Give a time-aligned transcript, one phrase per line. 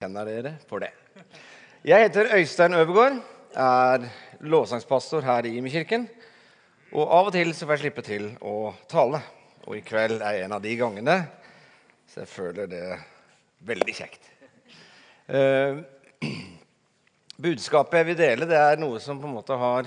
[0.00, 0.94] kjenner dere for det.
[1.84, 3.18] Jeg heter Øystein Øvergaard,
[3.52, 4.06] er
[4.40, 6.06] lovsangspastor her i Imi-kirken.
[6.94, 9.20] Og av og til så får jeg slippe til å tale.
[9.66, 11.18] Og i kveld er en av de gangene,
[12.08, 12.80] så jeg føler det
[13.68, 14.24] veldig kjekt.
[15.28, 15.84] Eh,
[17.50, 19.84] budskapet jeg vil dele, det er noe som på en måte har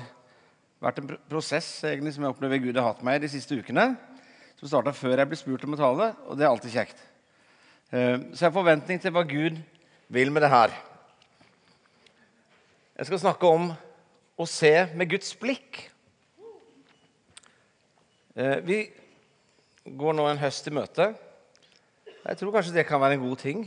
[0.78, 3.96] vært en prosess egentlig, som jeg opplever Gud har hatt meg de siste ukene.
[4.62, 7.08] Som starta før jeg ble spurt om å tale, og det er alltid kjekt.
[7.90, 9.64] Eh, så jeg har forventning til hva Gud
[10.14, 10.74] vil med det her.
[12.94, 13.72] Jeg skal snakke om
[14.38, 15.80] å se med Guds blikk.
[18.38, 18.78] Eh, vi
[19.90, 21.08] går nå en høst i møte.
[22.06, 23.64] Jeg tror kanskje det kan være en god ting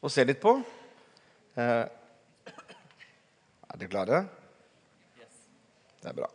[0.00, 0.54] å se litt på.
[1.60, 1.84] Eh,
[3.66, 4.20] er dere klare?
[6.00, 6.30] Det er bra.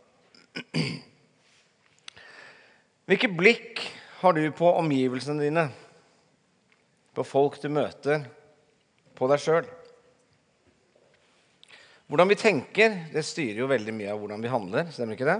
[3.09, 3.81] Hvilke blikk
[4.19, 5.65] har du på omgivelsene dine?
[7.17, 8.29] På folk du møter?
[9.21, 9.67] På deg sjøl?
[12.09, 14.87] Hvordan vi tenker, det styrer jo veldig mye av hvordan vi handler.
[14.89, 15.35] Stemmer ikke det?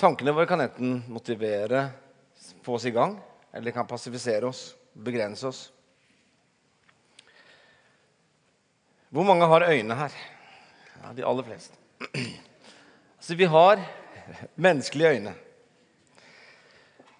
[0.00, 1.82] Tankene våre kan enten motivere,
[2.64, 3.18] få oss i gang,
[3.52, 4.62] eller kan passifisere oss,
[4.96, 5.60] begrense oss.
[9.12, 10.16] Hvor mange har øyne her?
[11.02, 11.76] Ja, De aller fleste.
[13.20, 13.84] Altså, vi har
[14.56, 15.36] menneskelige øyne.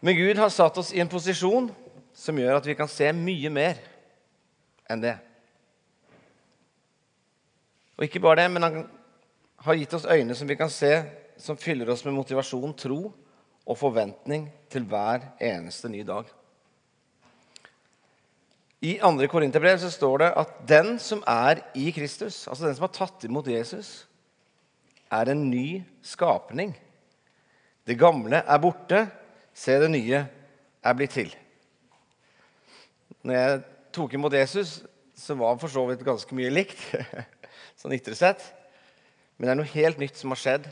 [0.01, 1.69] Men Gud har satt oss i en posisjon
[2.17, 3.90] som gjør at vi kan se mye mer
[4.91, 5.17] enn det.
[7.99, 8.83] Og ikke bare det, men han
[9.65, 10.93] har gitt oss øyne som vi kan se,
[11.41, 13.01] som fyller oss med motivasjon, tro
[13.71, 16.29] og forventning til hver eneste ny dag.
[18.81, 19.27] I 2.
[19.29, 23.51] Korinterbrev står det at den som er i Kristus, altså den som har tatt imot
[23.53, 24.07] Jesus,
[25.13, 26.73] er en ny skapning.
[27.85, 29.03] Det gamle er borte,
[29.53, 30.23] se det nye
[30.81, 31.35] er blitt til.
[33.21, 33.61] Når jeg
[33.95, 34.83] tok imot Jesus,
[35.17, 36.81] så var han for så vidt ganske mye likt.
[37.81, 38.43] sånn ytre sett.
[39.37, 40.65] Men det er noe helt nytt som har skjedd.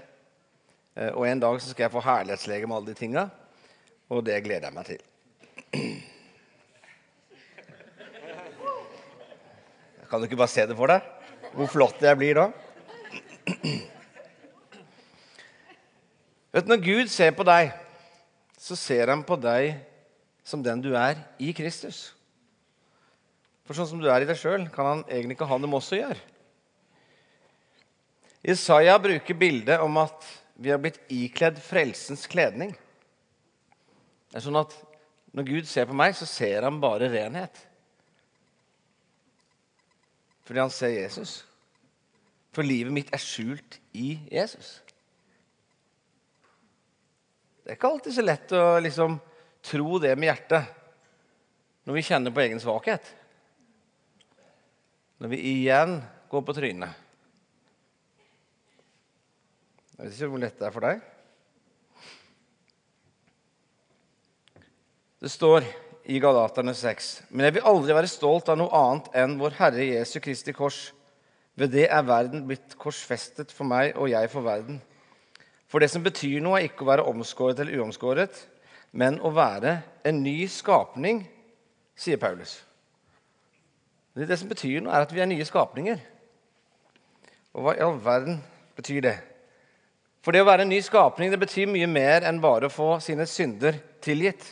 [0.99, 3.25] Eh, og en dag så skal jeg få herlighetslege med alle de tinga.
[4.13, 5.03] Og det gleder jeg meg til.
[10.09, 11.01] Kan du ikke bare se det for deg?
[11.53, 12.47] Hvor flott jeg blir da?
[16.53, 17.73] Vet du, Når Gud ser på deg,
[18.59, 19.77] så ser han på deg
[20.45, 22.18] som den du er i Kristus.
[23.69, 25.83] For sånn som du er i deg sjøl, kan han egentlig ikke ha noe med
[25.83, 26.23] oss å gjøre.
[28.49, 30.25] Isaiah bruker bildet om at
[30.57, 32.73] vi har blitt ikledd frelsens kledning.
[34.33, 34.77] Det er sånn at
[35.37, 37.59] Når Gud ser på meg, så ser han bare renhet.
[40.49, 41.35] Fordi han ser Jesus.
[42.57, 44.79] For livet mitt er skjult i Jesus.
[47.61, 49.21] Det er ikke alltid så lett å liksom
[49.69, 50.73] tro det med hjertet
[51.85, 53.13] når vi kjenner på egen svakhet.
[55.19, 55.99] Når vi igjen
[56.31, 57.05] går på trynet.
[59.97, 61.01] Jeg vet ikke hvor lett det er for deg.
[65.19, 65.67] Det står
[66.07, 69.89] i Galaterne 6.: Men jeg vil aldri være stolt av noe annet enn vår Herre
[69.89, 70.93] Jesu Kristi kors.
[71.59, 74.79] Ved det er verden blitt korsfestet for meg, og jeg for verden.
[75.67, 78.39] For det som betyr noe, er ikke å være omskåret eller uomskåret,
[78.95, 81.25] men å være en ny skapning,
[81.99, 82.61] sier Paulus.
[84.19, 86.01] Det som betyr noe, er at vi er nye skapninger.
[87.55, 88.41] Og hva i all verden
[88.79, 89.17] betyr det?
[90.25, 92.97] For det å være en ny skapning det betyr mye mer enn bare å få
[93.05, 94.43] sine synder tilgitt.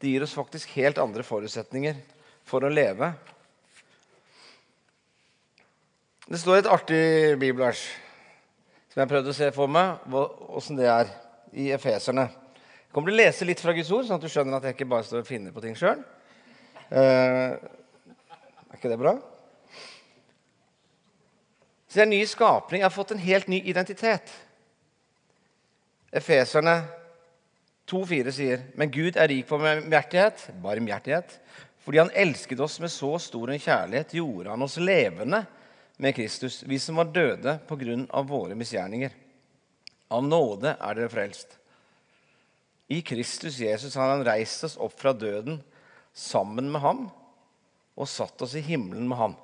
[0.00, 2.00] Det gir oss faktisk helt andre forutsetninger
[2.48, 3.12] for å leve.
[6.24, 7.04] Det står et artig
[7.36, 7.84] bibelvers
[8.94, 10.14] som jeg prøvde å se for meg
[10.54, 11.12] åssen det er
[11.52, 12.28] i Efeserne.
[12.30, 14.76] Jeg kommer til å lese litt fra Guds ord, sånn at du skjønner at jeg
[14.78, 16.00] ikke bare står og finner på ting sjøl.
[18.84, 19.14] Ikke det bra?
[21.88, 22.82] Så jeg er en ny skapning.
[22.82, 24.28] Jeg har fått en helt ny identitet.
[26.12, 26.74] Efeserne
[27.88, 31.38] 2,4 sier, men Gud er rik på barmhjertighet, barmhjertighet.
[31.80, 35.40] Fordi han elsket oss med så stor en kjærlighet, gjorde han oss levende
[35.96, 38.22] med Kristus, vi som var døde pga.
[38.28, 39.16] våre misgjerninger.
[40.12, 41.56] Av nåde er dere frelst.
[42.92, 45.62] I Kristus Jesus har han reist oss opp fra døden
[46.12, 47.06] sammen med ham
[47.94, 49.36] og satt oss i himmelen med ham.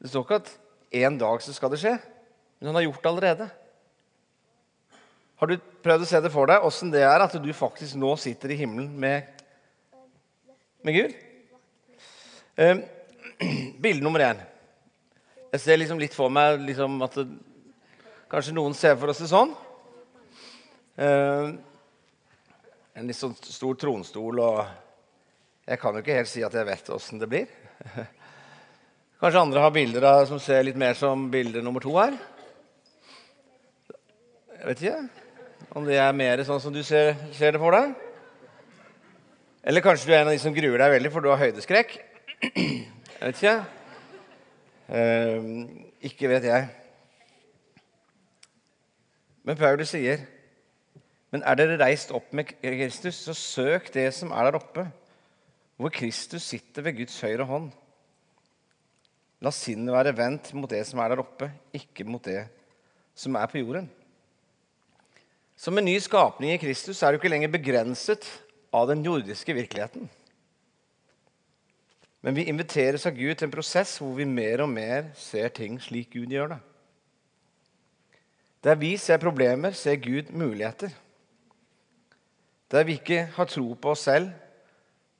[0.00, 0.50] Det står ikke at
[1.04, 1.94] en dag så skal det skje.
[2.58, 3.46] Men han har gjort det allerede.
[5.40, 5.54] Har du
[5.84, 8.58] prøvd å se det for deg, åssen det er at du faktisk nå sitter i
[8.60, 9.42] himmelen med,
[10.86, 11.16] med Gud?
[12.56, 12.84] Eh,
[13.84, 14.40] bilde nummer én.
[15.54, 17.28] Jeg ser liksom litt for meg liksom at det,
[18.34, 19.52] Kanskje noen ser for oss det sånn.
[20.98, 21.52] Eh,
[22.94, 24.64] en litt sånn stor tronstol og
[25.64, 27.52] Jeg kan jo ikke helt si at jeg vet åssen det blir.
[29.20, 32.18] Kanskje andre har bilder av, som ser litt mer som bilde nummer to her?
[34.58, 34.98] Jeg vet ikke
[35.74, 37.94] om det er mer sånn som du ser, ser det for deg.
[39.64, 41.96] Eller kanskje du er en av de som gruer deg veldig, for du har høydeskrekk.
[42.52, 43.56] Jeg vet ikke.
[44.92, 45.50] Eh,
[46.10, 46.66] ikke vet jeg.
[49.48, 50.26] Men Paulus sier,
[51.34, 54.84] 'Men er dere reist opp med Kristus, så søk det som er der oppe',
[55.76, 57.72] hvor Kristus sitter ved Guds høyre hånd.
[59.42, 62.46] La sinnet være vendt mot det som er der oppe, ikke mot det
[63.18, 63.90] som er på jorden.
[65.56, 68.30] Som en ny skapning i Kristus er du ikke lenger begrenset
[68.72, 70.06] av den jordiske virkeligheten.
[72.22, 75.82] Men vi inviteres av Gud til en prosess hvor vi mer og mer ser ting
[75.82, 76.60] slik Gud gjør det.
[78.62, 80.94] Der vi ser problemer, ser Gud muligheter.
[82.70, 84.30] Der vi ikke har tro på oss selv,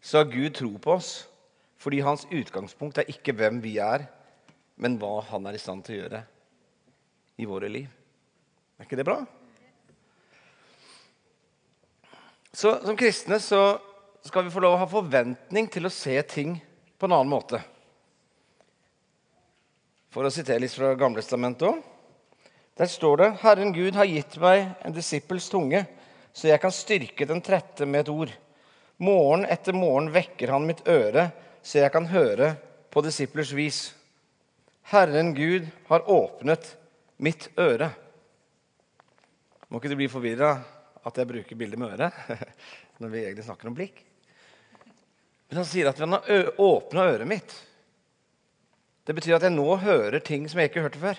[0.01, 1.29] så har Gud tro på oss.
[1.77, 4.07] Fordi hans utgangspunkt er ikke hvem vi er,
[4.81, 6.23] men hva han er i stand til å gjøre
[7.37, 7.89] i våre liv.
[8.79, 9.19] Er ikke det bra?
[12.55, 13.79] Så Som kristne så
[14.25, 16.57] skal vi få lov å ha forventning til å se ting
[16.97, 17.61] på en annen måte.
[20.15, 21.83] For å sitere litt fra Gamlestamentet òg.
[22.79, 25.85] Der står det Herren Gud har gitt meg en disippels tunge,
[26.35, 28.33] så jeg kan styrke den trette med et ord.
[28.99, 31.29] Morgen etter morgen vekker han mitt øre,
[31.63, 32.55] så jeg kan høre
[32.91, 33.79] på disiplers vis.
[34.91, 36.75] Herren Gud har åpnet
[37.23, 37.93] mitt øre.
[39.71, 40.57] Må ikke du bli forvirra
[41.05, 42.19] at jeg bruker bildet med øret
[43.03, 44.03] når vi egentlig snakker om blikk.
[45.49, 47.55] Men han sier at han har åpna øret mitt.
[49.07, 51.19] Det betyr at jeg nå hører ting som jeg ikke hørte før.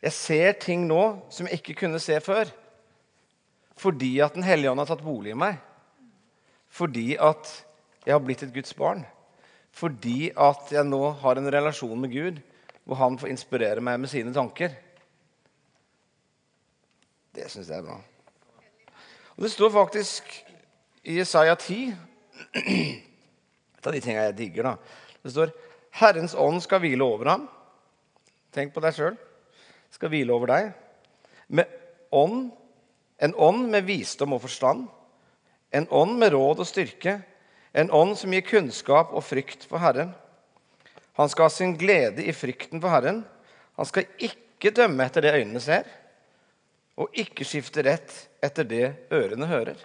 [0.00, 1.02] Jeg ser ting nå
[1.32, 2.50] som jeg ikke kunne se før.
[3.80, 5.56] Fordi at Den hellige ånd har tatt bolig i meg.
[6.70, 7.48] Fordi at
[8.04, 9.04] jeg har blitt et Guds barn.
[9.72, 12.40] Fordi at jeg nå har en relasjon med Gud
[12.84, 14.72] hvor han får inspirere meg med sine tanker.
[17.36, 18.00] Det syns jeg er bra.
[19.36, 20.32] Og Det står faktisk
[21.04, 21.94] i Isaiah 10
[23.80, 24.62] Et av de tingene jeg digger.
[24.62, 24.76] da.
[25.22, 25.52] Det står
[25.92, 27.48] 'Herrens ånd skal hvile over ham'.
[28.52, 29.16] Tenk på deg sjøl
[29.90, 30.72] skal hvile over deg.
[31.48, 31.64] Med
[32.12, 32.50] ånd,
[33.20, 34.86] en ånd med visdom og forstand.
[35.70, 37.18] En ånd med råd og styrke.
[37.76, 40.14] En ånd som gir kunnskap og frykt for Herren.
[41.20, 43.22] Han skal ha sin glede i frykten for Herren.
[43.76, 45.84] Han skal ikke dømme etter det øynene ser,
[47.00, 48.12] og ikke skifte rett
[48.44, 49.76] etter det ørene hører.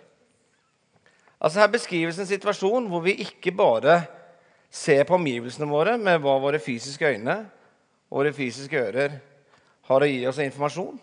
[1.39, 4.01] Altså Her beskrives en situasjon hvor vi ikke bare
[4.71, 7.37] ser på omgivelsene våre med hva våre fysiske øyne
[8.09, 9.19] og våre fysiske ører
[9.89, 10.97] har å gi oss informasjon.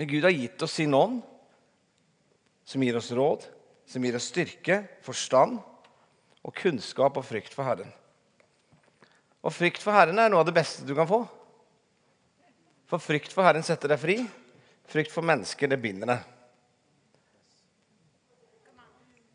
[0.00, 1.18] Men Gud har gitt oss sin ånd,
[2.64, 3.42] som gir oss råd,
[3.84, 5.58] som gir oss styrke, forstand
[6.40, 7.90] og kunnskap og frykt for Herren.
[9.44, 11.20] Og frykt for Herren er noe av det beste du kan få.
[12.88, 14.16] For frykt for Herren setter deg fri.
[14.88, 16.24] Frykt for mennesker, det binder deg.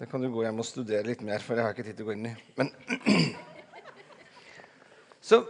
[0.01, 2.07] Det kan du gå hjem og studere litt mer, for jeg har ikke tid til
[2.07, 2.35] å gå inn i.
[2.57, 2.73] Men
[5.29, 5.45] Så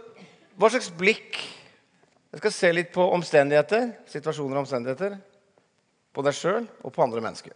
[0.60, 1.40] hva slags blikk
[2.36, 5.14] jeg skal se litt på omstendigheter, situasjoner og omstendigheter.
[6.12, 7.54] På deg sjøl og på andre mennesker.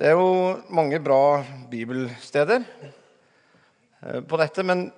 [0.00, 4.88] Det er jo mange bra bibelsteder eh, på dette, men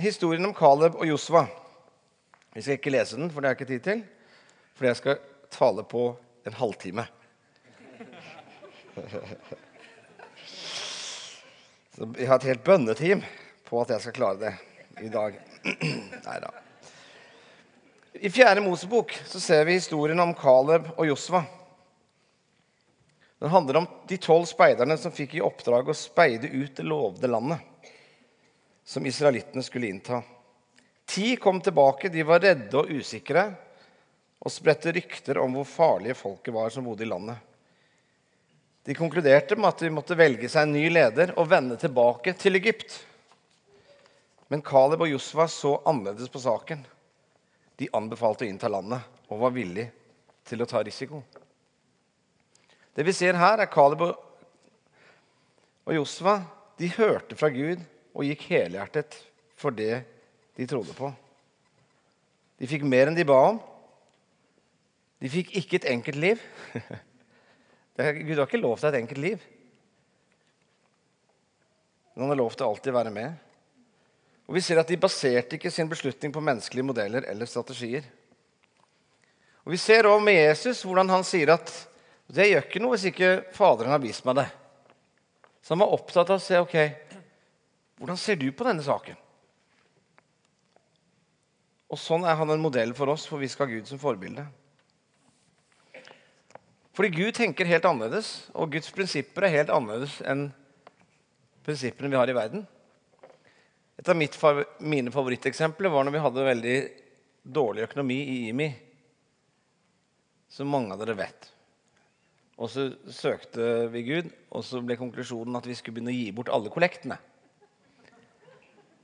[0.00, 1.44] historien om Caleb og Josva
[2.54, 4.00] Vi skal ikke lese den, for det har jeg ikke tid til.
[4.72, 5.20] For jeg skal
[5.52, 6.16] tale på
[6.48, 7.04] en halvtime.
[11.92, 13.20] Så jeg har et helt bønneteam
[13.68, 14.71] på at jeg skal klare det
[15.02, 15.40] i dag.
[16.26, 16.52] Nei da.
[18.12, 21.42] I Fjerde Mosebok så ser vi historien om Caleb og Josva.
[23.42, 27.30] Den handler om de tolv speiderne som fikk i oppdrag å speide ut det lovde
[27.30, 27.88] landet
[28.84, 30.22] som israelittene skulle innta.
[31.06, 32.08] Ti kom tilbake.
[32.08, 33.48] De var redde og usikre
[34.42, 37.36] og spredte rykter om hvor farlige folket var som bodde i landet.
[38.82, 42.58] De konkluderte med at de måtte velge seg en ny leder og vende tilbake til
[42.58, 42.96] Egypt.
[44.52, 46.82] Men Caleb og Josfa så annerledes på saken.
[47.80, 49.00] De anbefalte å innta landet
[49.32, 49.88] og var villige
[50.44, 51.22] til å ta risiko.
[52.92, 56.42] Det vi ser her, er Caleb og Josfa.
[56.76, 57.80] De hørte fra Gud
[58.12, 59.16] og gikk helhjertet
[59.56, 60.02] for det
[60.58, 61.08] de trodde på.
[62.60, 63.60] De fikk mer enn de ba om.
[65.22, 66.42] De fikk ikke et enkelt liv.
[67.96, 69.48] Gud har ikke lovt deg et enkelt liv.
[72.12, 73.48] Men han har lovt deg alltid å være med.
[74.48, 78.04] Og vi ser at De baserte ikke sin beslutning på menneskelige modeller eller strategier.
[79.64, 81.70] Og Vi ser også med Jesus hvordan han sier at
[82.32, 84.48] Det gjør ikke noe hvis ikke Faderen har vist meg det.
[85.62, 86.76] Så han var opptatt av å se ok,
[88.00, 89.14] hvordan ser du på denne saken.
[91.92, 94.46] Og Sånn er han en modell for oss, for vi skal ha Gud som forbilde.
[96.96, 100.48] Fordi Gud tenker helt annerledes, og Guds prinsipper er helt annerledes enn
[101.64, 102.66] prinsippene vi har i verden.
[104.00, 104.36] Et av mitt,
[104.80, 106.76] mine favoritteksempler var når vi hadde veldig
[107.42, 108.68] dårlig økonomi i IMI.
[110.52, 111.48] Som mange av dere vet.
[112.62, 116.34] Og så søkte vi Gud, og så ble konklusjonen at vi skulle begynne å gi
[116.36, 117.18] bort alle kollektene.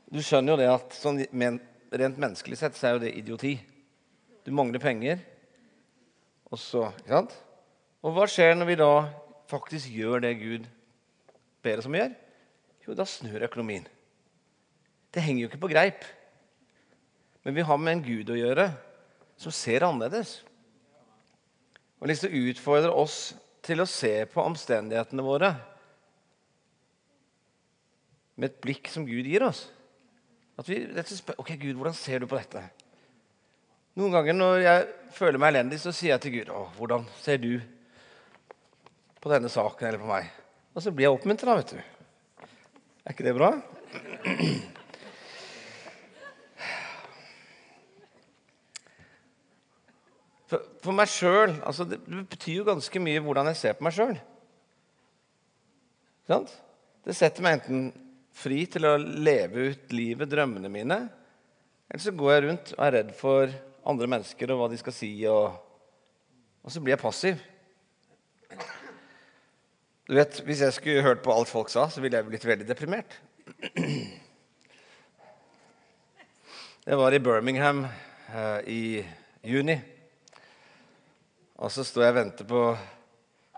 [0.09, 3.57] Du skjønner jo det at sånn, rent menneskelig sett så er jo det idioti.
[4.45, 5.21] Du mangler penger,
[6.49, 7.35] og så ikke sant?
[8.05, 8.93] Og hva skjer når vi da
[9.51, 10.69] faktisk gjør det Gud
[11.65, 12.17] ber oss om å gjøre?
[12.87, 13.89] Jo, da snur økonomien.
[15.19, 16.05] Det henger jo ikke på greip.
[17.43, 18.69] Men vi har med en Gud å gjøre
[19.41, 20.37] som ser annerledes.
[21.99, 23.33] Og liksom utfordrer oss
[23.67, 25.51] til å se på omstendighetene våre
[28.39, 29.65] med et blikk som Gud gir oss.
[30.59, 32.63] At vi rett og slett spør ok, Gud, hvordan ser du på dette?
[33.99, 34.87] Noen ganger når jeg
[35.19, 37.57] føler meg elendig, så sier jeg til Gud å, hvordan ser du
[39.19, 40.31] på denne saken eller på meg?
[40.79, 41.83] Og så blir jeg oppmuntra, vet du.
[43.03, 43.57] Er ikke det bra?
[50.49, 53.97] For, for meg sjøl altså det, betyr jo ganske mye hvordan jeg ser på meg
[53.97, 54.17] sjøl.
[56.29, 57.89] Det setter meg enten
[58.37, 60.99] fri til å leve ut livet, drømmene mine,
[61.89, 63.55] eller så går jeg rundt og er redd for
[63.89, 65.57] andre mennesker og hva de skal si, og,
[66.63, 67.41] og så blir jeg passiv.
[70.09, 72.69] Du vet, Hvis jeg skulle hørt på alt folk sa, så ville jeg blitt veldig
[72.69, 73.19] deprimert.
[76.89, 78.83] Jeg var i Birmingham eh, i
[79.45, 79.77] juni.
[81.59, 82.63] Og så står jeg og venter på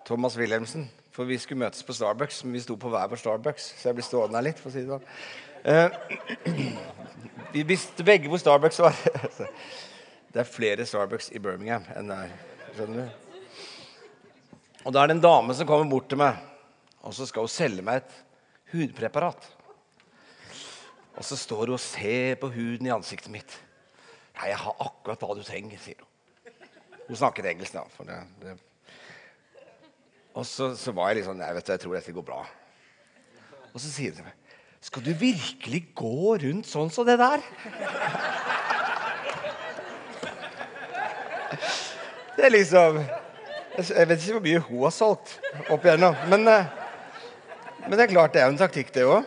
[0.08, 2.42] Thomas Wilhelmsen, for vi skulle møtes på Starbucks.
[2.46, 4.60] Men vi sto på hver vår Starbucks, så jeg blir stående her litt.
[4.62, 5.04] for å si det sånn.
[5.68, 6.72] Eh,
[7.54, 8.96] vi visste begge hvor Starbucks var.
[10.32, 12.32] det er flere Starbucks i Birmingham enn der.
[12.78, 13.30] skjønner du?
[14.86, 16.40] Og da er det en dame som kommer bort til meg,
[17.04, 18.14] og så skal hun selge meg et
[18.72, 19.44] hudpreparat.
[21.18, 23.58] Og så står hun og ser på huden i ansiktet mitt.
[24.38, 26.09] Nei, jeg har akkurat hva du trenger, sier hun.
[27.10, 27.82] Hun snakket engelsk, da.
[28.06, 28.52] Det, det.
[30.38, 32.44] Og så, så, var jeg litt sånn Nei, vet du, jeg tror dette går bra.
[33.72, 34.36] Og så sier hun til meg
[34.86, 37.42] Skal du virkelig gå rundt sånn som det der?
[42.36, 45.34] Det er liksom Jeg vet ikke hvor mye hun har solgt
[45.66, 46.14] opp igjennom.
[46.30, 46.64] Men, eh,
[47.88, 49.26] men det er klart det er jo en taktikk, det òg.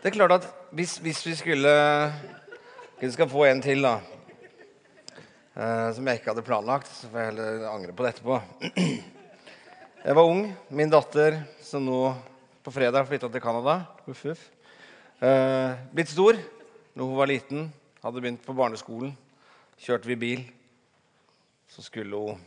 [0.00, 1.76] Det er klart at hvis, hvis vi skulle
[3.00, 3.98] Vi skal få en til, da.
[5.54, 6.88] Eh, som jeg ikke hadde planlagt.
[6.90, 8.38] Så får jeg heller angre på det etterpå.
[10.04, 10.48] Jeg var ung.
[10.74, 11.98] Min datter, som nå
[12.64, 13.76] på fredag flytta til Canada
[14.10, 14.42] uff, uff.
[15.22, 16.36] Eh, Blitt stor.
[16.94, 17.68] Når hun var liten,
[18.02, 19.14] hadde begynt på barneskolen,
[19.80, 20.42] kjørte vi bil.
[21.70, 22.42] Så skulle hun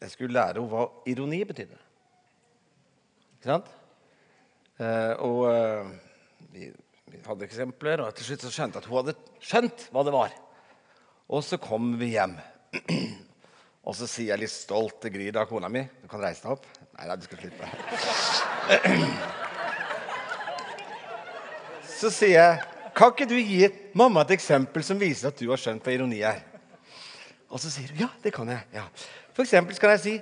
[0.00, 1.80] Jeg skulle lære henne hva ironi betydde.
[3.38, 3.72] Ikke sant?
[4.80, 5.42] Eh, og
[6.52, 6.70] vi,
[7.08, 10.16] vi hadde eksempler, og til slutt så skjønte jeg at hun hadde skjønt hva det
[10.16, 10.38] var.
[11.30, 12.32] Og så kommer vi hjem.
[13.86, 16.64] Og så sier jeg litt stolt til Grida, kona mi Du kan reise deg opp.
[16.98, 17.66] Nei da, du skal slippe.
[22.00, 22.52] Så sier jeg
[22.96, 26.20] Kan ikke du gi mamma et eksempel som viser at du har skjønt hva ironi
[26.26, 26.38] er?
[27.50, 28.60] Og så sier hun ja, det kan jeg.
[28.74, 28.84] Ja.
[29.34, 30.14] For eksempel kan jeg si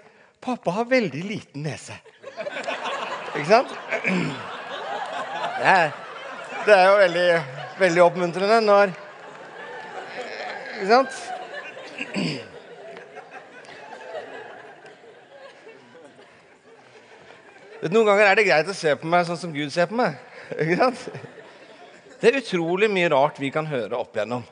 [0.44, 1.94] pappa har veldig liten nese.
[3.32, 3.70] Ikke sant?
[5.58, 5.90] Det er,
[6.62, 7.30] det er jo veldig,
[7.80, 8.92] veldig oppmuntrende når
[10.78, 11.14] ikke sant?
[17.88, 20.18] Noen ganger er det greit å se på meg sånn som Gud ser på meg.
[20.54, 21.02] Ikke sant?
[22.18, 24.42] Det er utrolig mye rart vi kan høre opp igjennom.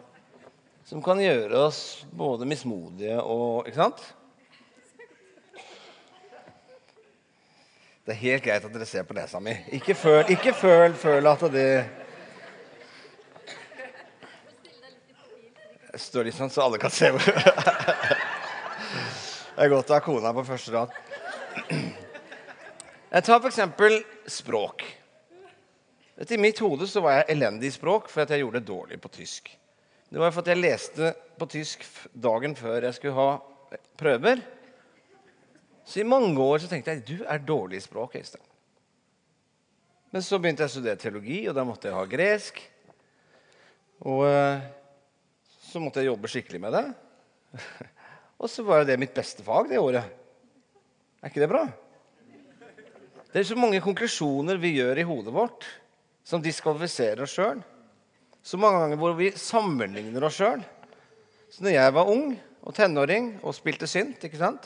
[0.87, 1.81] Som kan gjøre oss
[2.15, 4.05] både mismodige og Ikke sant?
[8.07, 9.51] Det er helt greit at dere ser på nesa mi.
[9.75, 11.71] Ikke føl, ikke føl, føl at det
[16.03, 17.25] står litt sånn så alle kan se hvor
[19.57, 20.91] Det er godt å ha kona på første rad.
[23.09, 23.61] Jeg tar f.eks.
[24.29, 24.85] språk.
[26.17, 29.13] I mitt hode så var jeg elendig i språk fordi jeg gjorde det dårlig på
[29.15, 29.49] tysk.
[30.13, 33.31] Det var for at jeg leste på tysk dagen før jeg skulle ha
[33.97, 34.45] prøver.
[35.87, 38.17] Så i mange år så tenkte jeg du er dårlig i språk.
[38.21, 38.45] Øystein.
[40.13, 42.61] Men så begynte jeg å studere teologi, og da måtte jeg ha gresk.
[44.07, 44.67] Og eh,
[45.77, 46.87] så måtte jeg jobbe skikkelig med det.
[48.41, 50.09] Og så var jo det mitt beste fag det året.
[51.21, 51.67] Er ikke det bra?
[53.29, 55.67] Det er så mange konklusjoner vi gjør i hodet vårt
[56.25, 57.61] som diskvalifiserer oss sjøl.
[58.41, 60.65] Så mange ganger hvor vi sammenligner oss sjøl.
[61.53, 62.33] Så når jeg var ung
[62.65, 64.65] og tenåring og spilte synt, ikke sant?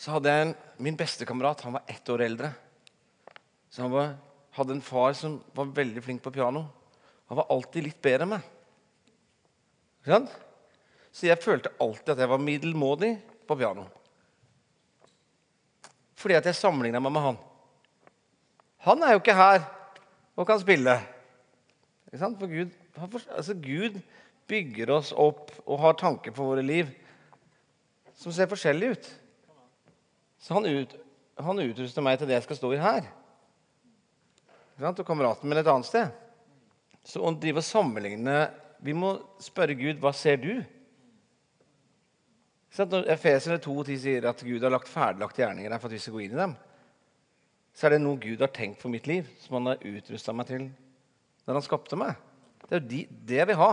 [0.00, 1.64] så hadde jeg en, min bestekamerat.
[1.66, 2.52] Han var ett år eldre.
[3.72, 4.12] Så han var,
[4.56, 6.66] hadde en far som var veldig flink på piano.
[7.28, 8.52] Han var alltid litt bedre enn meg.
[10.06, 10.34] Ikke sant?
[11.10, 13.08] Så jeg følte alltid at jeg var middelmådig
[13.48, 13.88] på piano.
[16.14, 17.38] Fordi at jeg sammenligna meg med han.
[18.86, 19.64] Han er jo ikke her
[20.38, 20.94] og kan spille.
[22.06, 22.38] Ikke sant?
[22.38, 22.76] For Gud,
[23.34, 23.98] altså Gud
[24.46, 26.92] bygger oss opp og har tanker for våre liv
[28.14, 29.08] som ser forskjellig ut.
[30.38, 30.94] Så han, ut,
[31.42, 33.10] han utruster meg til det jeg skal stå i her.
[34.78, 36.14] Og kameraten min et annet sted.
[37.02, 38.38] Så å drive og sammenligne
[38.84, 40.52] Vi må spørre Gud hva ser du?
[42.76, 46.16] Når Efeserne 2,10 sier at Gud har lagt ferdiglagte gjerninger der for at vi skal
[46.16, 46.52] gå inn i dem,
[47.76, 50.48] så er det noe Gud har tenkt for mitt liv, som han har utrusta meg
[50.50, 50.66] til
[51.46, 52.16] når han skapte meg.
[52.66, 53.72] Det er jo de, det jeg vil ha.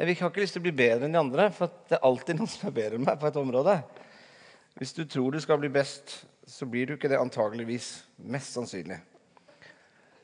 [0.00, 2.38] Jeg har ikke lyst til å bli bedre enn de andre, for det er alltid
[2.38, 3.74] noen som er bedre enn meg på et område.
[4.78, 7.90] Hvis du tror du skal bli best, så blir du ikke det antageligvis.
[8.30, 8.96] Mest sannsynlig.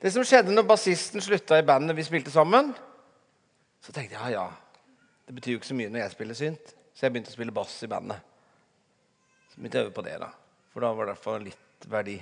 [0.00, 2.71] Det som skjedde når bassisten slutta i bandet vi spilte sammen,
[3.87, 4.87] så tenkte jeg ja, ja,
[5.28, 6.73] det betyr jo ikke så mye når jeg spiller synt.
[6.90, 8.19] Så jeg begynte å spille bass i bandet.
[9.52, 10.31] Så begynte jeg å øve på det, da.
[10.73, 12.16] For da var det i hvert fall litt verdi.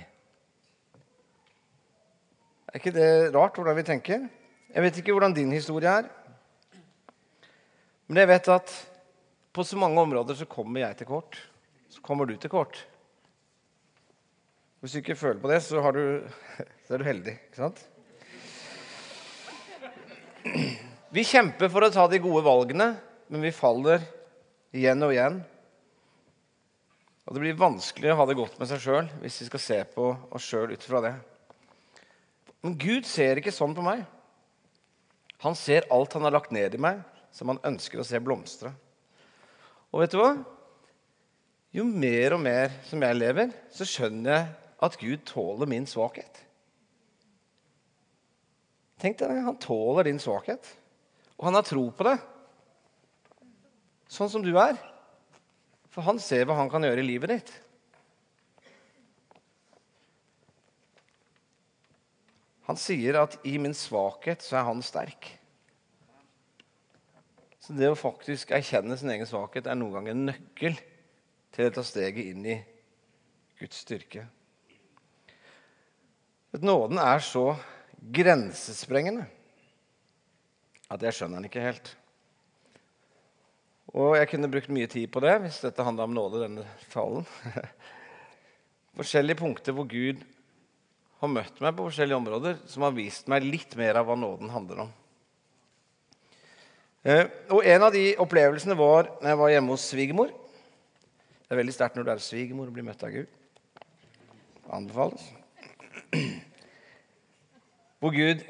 [2.69, 4.27] Er ikke det rart hvordan vi tenker?
[4.75, 6.11] Jeg vet ikke hvordan din historie er.
[8.05, 8.73] Men jeg vet at
[9.55, 11.39] på så mange områder så kommer jeg til kort.
[11.89, 12.77] Så kommer du til kort.
[14.83, 16.03] Hvis du ikke føler på det, så, du,
[16.85, 17.39] så er du heldig.
[17.47, 17.85] Ikke sant?
[21.15, 22.89] Vi kjemper for å ta de gode valgene,
[23.31, 24.01] men vi faller
[24.75, 25.37] igjen og igjen.
[27.25, 29.79] Og det blir vanskelig å ha det godt med seg sjøl hvis vi skal se
[29.93, 31.13] på oss sjøl ut fra det.
[32.65, 34.03] Men Gud ser ikke sånn på meg.
[35.45, 36.99] Han ser alt han har lagt ned i meg,
[37.31, 38.75] som han ønsker å se blomstre.
[39.95, 40.33] Og vet du hva?
[41.75, 44.47] Jo mer og mer som jeg lever, så skjønner jeg
[44.83, 46.41] at Gud tåler min svakhet.
[48.99, 50.75] Tenk deg, Han tåler din svakhet,
[51.35, 52.15] og han har tro på det.
[54.11, 54.77] Sånn som du er.
[55.91, 57.53] For han ser hva han kan gjøre i livet ditt.
[62.65, 65.37] Han sier at 'i min svakhet så er han sterk'.
[67.61, 70.75] Så det å faktisk erkjenne sin egen svakhet er noen ganger en nøkkel
[71.51, 72.57] til å ta steget inn i
[73.59, 74.27] Guds styrke.
[76.53, 77.55] At nåden er så
[77.99, 79.25] grensesprengende
[80.91, 81.91] at jeg skjønner den ikke helt.
[83.95, 87.25] Og jeg kunne brukt mye tid på det hvis dette handla om nåde, denne talen.
[88.99, 90.21] Forskjellige punkter hvor Gud
[91.21, 94.51] har møtt meg på forskjellige områder, som har vist meg litt mer av hva nåden
[94.51, 94.93] handler om.
[97.05, 100.33] Eh, og En av de opplevelsene var når jeg var hjemme hos svigermor.
[101.45, 103.29] Det er veldig sterkt når du er svigermor og blir møtt av Gud.
[104.75, 105.23] Anbefales.
[108.01, 108.41] Hvor Gud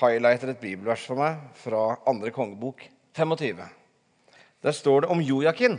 [0.00, 2.84] highlighter et bibelvers for meg fra andre kongebok
[3.16, 3.62] 25.
[4.62, 5.76] Der står det om Jojakin,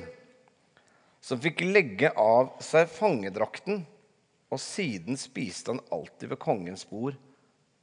[1.23, 3.85] som fikk legge av seg fangedrakten,
[4.53, 7.15] og siden spiste han alltid ved kongens bord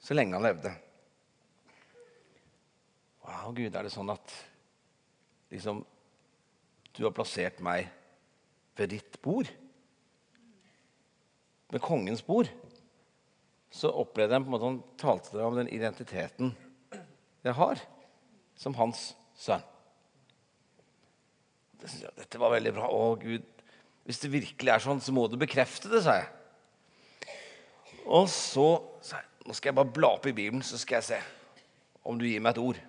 [0.00, 0.72] så lenge han levde.
[3.24, 4.34] Wow, Gud, er det sånn at
[5.52, 5.82] liksom,
[6.96, 7.90] du har plassert meg
[8.78, 9.50] ved ditt bord?
[11.70, 12.50] Ved kongens bord?
[13.70, 16.54] Så opplevde jeg på en måte han talte om den identiteten
[17.46, 17.80] jeg har
[18.58, 19.62] som hans sønn.
[21.80, 22.90] Dette var veldig bra.
[22.92, 23.46] Å, Gud,
[24.04, 26.28] hvis det virkelig er sånn, så må du bekrefte det, sa jeg.
[28.10, 28.66] Og så
[29.04, 31.18] sa jeg nå skal jeg bare bla opp i Bibelen, så skal jeg se
[32.06, 32.80] om du gir meg et ord.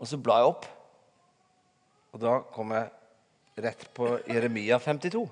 [0.00, 0.64] Og så bla jeg opp,
[2.16, 5.22] og da kom jeg rett på Jeremia 52.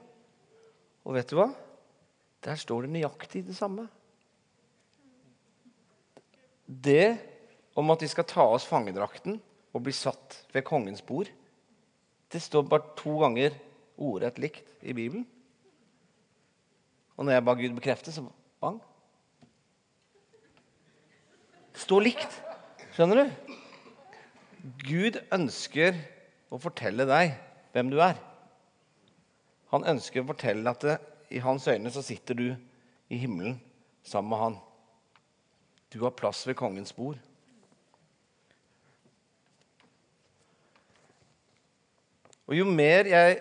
[1.04, 1.48] Og vet du hva?
[2.44, 3.86] Der står det nøyaktig det samme.
[6.66, 7.16] Det
[7.76, 9.40] om at de skal ta oss fangedrakten
[9.74, 11.28] og bli satt ved kongens bord,
[12.32, 13.54] det står bare to ganger
[14.00, 15.26] ordrett likt i Bibelen.
[17.14, 18.24] Og når jeg ba Gud bekrefte, så
[18.62, 18.80] bang.
[21.78, 22.40] Står likt.
[22.94, 23.54] Skjønner du?
[24.86, 25.98] Gud ønsker
[26.50, 27.34] å fortelle deg
[27.74, 28.18] hvem du er.
[29.74, 30.98] Han ønsker å fortelle at det,
[31.34, 32.48] i hans øyne så sitter du
[33.10, 33.56] i himmelen
[34.06, 34.58] sammen med han.
[35.94, 37.20] Du har plass ved kongens bord.
[42.50, 43.38] Og jo mer jeg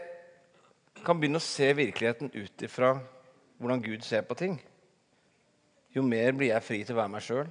[1.04, 2.94] kan begynne å se virkeligheten ut ifra
[3.58, 4.56] hvordan Gud ser på ting,
[5.94, 7.50] jo mer blir jeg fri til å være meg sjøl.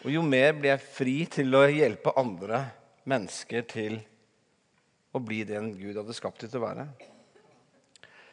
[0.00, 2.64] Og jo mer blir jeg fri til å hjelpe andre
[3.08, 3.98] mennesker til
[5.14, 6.86] å bli den Gud hadde skapt dem til å være.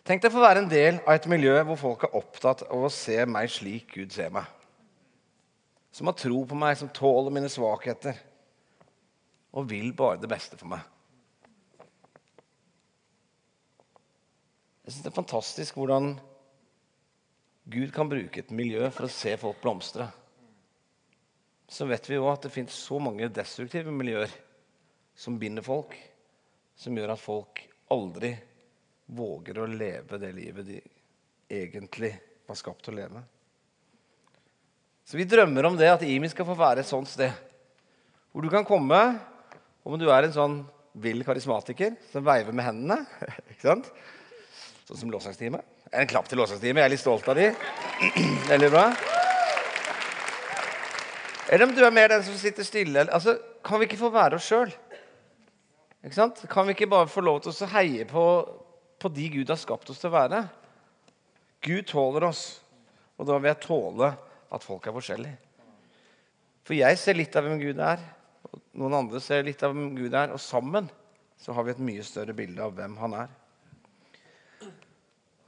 [0.07, 2.87] Tenk deg å få være en del av et miljø hvor folk er opptatt av
[2.87, 4.56] å se meg slik Gud ser meg.
[5.97, 8.19] Som har tro på meg, som tåler mine svakheter
[9.57, 10.83] og vil bare det beste for meg.
[14.85, 16.11] Jeg syns det er fantastisk hvordan
[17.67, 20.05] Gud kan bruke et miljø for å se folk blomstre.
[21.67, 24.31] Så vet vi jo at det fins så mange destruktive miljøer
[25.17, 25.97] som binder folk,
[26.77, 28.31] som gjør at folk aldri
[29.17, 30.77] våger å leve det livet de
[31.57, 32.13] egentlig
[32.45, 33.25] var skapt til å leve.
[35.07, 37.31] Så vi drømmer om det at IMI skal få være et sånt sted.
[38.35, 38.99] Hvor du kan komme
[39.87, 40.57] om du er en sånn
[40.99, 42.97] vill karismatiker som veiver med hendene.
[43.53, 43.87] ikke sant?
[44.89, 45.61] Sånn som lovsangstime.
[45.95, 46.83] En klapp til lovsangstime.
[46.83, 47.47] Jeg er litt stolt av de.
[48.51, 48.83] Veldig bra.
[51.47, 53.07] Eller om du er mer den som sitter stille.
[53.07, 54.75] Altså, kan vi ikke få være oss sjøl?
[56.51, 58.27] Kan vi ikke bare få lov til å heie på,
[58.99, 60.43] på de Gud har skapt oss til å være?
[61.63, 62.47] Gud tåler oss,
[63.15, 64.15] og da vil jeg tåle
[64.53, 65.37] at folk er forskjellige.
[66.67, 68.01] For jeg ser litt av hvem Gud er,
[68.47, 70.89] og noen andre ser litt av hvem Gud er, og sammen
[71.39, 73.33] så har vi et mye større bilde av hvem han er.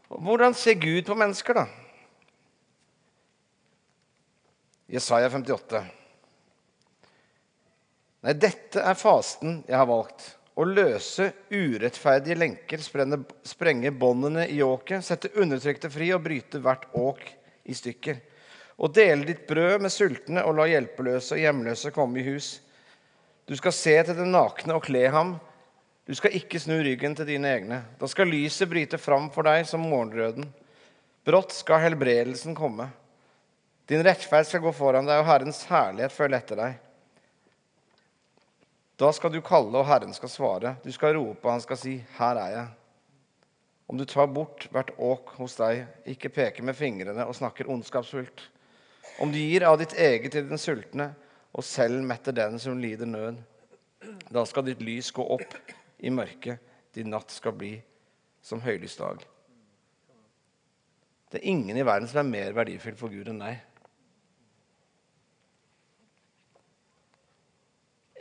[0.09, 1.67] Hvordan ser Gud på mennesker, da?
[4.89, 5.83] Jesaja 58.
[8.25, 10.25] Nei, dette er fasten jeg har valgt.
[10.59, 17.21] Å løse urettferdige lenker, sprenge båndene i åket, sette undertrykte fri og bryte hvert åk
[17.69, 18.17] i stykker.
[18.79, 22.57] Og dele ditt brød med sultne og la hjelpeløse og hjemløse komme i hus.
[23.49, 25.35] Du skal se til den nakne og kle ham,
[26.09, 27.83] du skal ikke snu ryggen til dine egne.
[28.01, 30.47] Da skal lyset bryte fram for deg som morgenrøden.
[31.21, 32.87] Brått skal helbredelsen komme.
[33.85, 36.79] Din rettferd skal gå foran deg, og Herrens herlighet følge etter deg.
[38.97, 40.73] Da skal du kalle, og Herren skal svare.
[40.81, 42.73] Du skal rope, og han skal si, 'Her er jeg'.
[43.87, 48.49] Om du tar bort hvert åk hos deg, ikke peker med fingrene og snakker ondskapsfullt.
[49.19, 51.09] Om du gir av ditt eget til den sultne,
[51.51, 53.39] og selv metter den som lider nød,
[54.31, 55.57] da skal ditt lys gå opp
[55.99, 56.61] i mørket.
[56.95, 57.73] Din natt skal bli
[58.41, 59.25] som høylysdag.
[61.29, 63.59] Det er ingen i verden som er mer verdifull for Gud enn deg.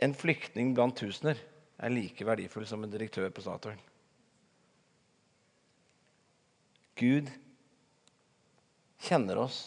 [0.03, 1.39] En flyktning blant tusener
[1.79, 3.79] er like verdifull som en direktør på Statoil.
[6.99, 7.31] Gud
[9.07, 9.59] kjenner oss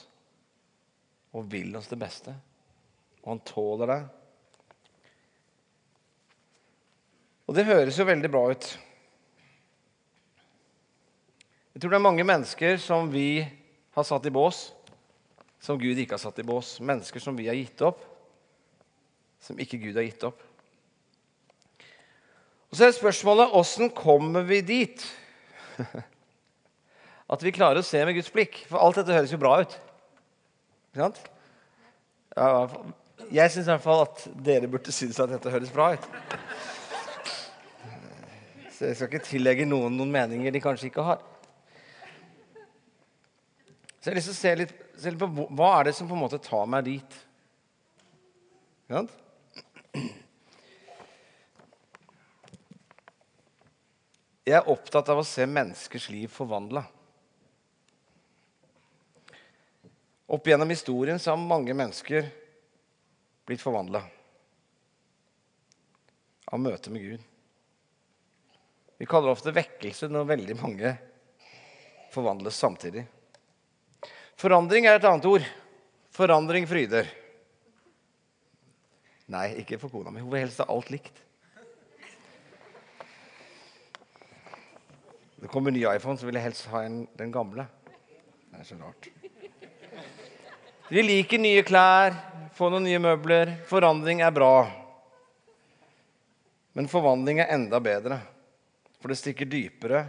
[1.33, 2.35] og vil oss det beste.
[3.23, 4.03] Og han tåler det
[7.51, 8.67] Og det høres jo veldig bra ut.
[11.75, 13.43] Jeg tror det er mange mennesker som vi
[13.93, 14.71] har satt i bås,
[15.61, 16.79] som Gud ikke har satt i bås.
[16.81, 18.01] Mennesker som vi har gitt opp,
[19.43, 20.41] som ikke Gud har gitt opp.
[22.71, 25.05] Og Så er spørsmålet åssen kommer vi dit?
[27.33, 28.63] At vi klarer å se med Guds blikk.
[28.71, 29.77] For alt dette høres jo bra ut.
[30.93, 31.21] Ikke sant?
[33.33, 36.05] Jeg syns i hvert fall at dere burde synes at dette høres bra ut.
[38.77, 41.25] Så jeg skal ikke tillegge noen noen meninger de kanskje ikke har.
[44.03, 46.09] Så jeg har lyst til å se litt, se litt på hva er det som
[46.11, 47.21] på en måte tar meg dit.
[54.43, 56.85] Jeg er opptatt av å se menneskers liv forvandla.
[60.33, 62.25] Opp gjennom historien så har mange mennesker
[63.45, 64.01] blitt forvandla
[66.49, 67.27] av møtet med Gud.
[68.97, 70.95] Vi kaller det ofte vekkelse når veldig mange
[72.15, 73.05] forvandles samtidig.
[74.41, 75.45] Forandring er et annet ord.
[76.17, 77.13] Forandring fryder.
[79.33, 80.25] Nei, ikke for kona mi.
[80.25, 81.21] Hun vil helst ha alt likt.
[85.43, 87.69] Det kommer en ny iPhone, så vil jeg helst ha en, den gamle.
[88.49, 89.13] Det er så rart.
[90.93, 92.13] Vi liker nye klær,
[92.53, 93.55] få noen nye møbler.
[93.65, 94.67] Forandring er bra.
[96.77, 98.19] Men forvandling er enda bedre.
[99.01, 100.03] For det stikker dypere,